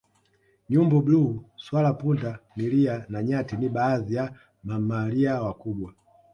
Nyumbu 0.69 0.97
bluu 1.05 1.31
swala 1.57 1.93
punda 1.93 2.39
milia 2.55 3.05
na 3.09 3.23
nyati 3.23 3.57
ni 3.57 3.69
baadhi 3.69 4.13
ya 4.13 4.33
mamalia 4.63 5.41
wakubwa 5.41 5.93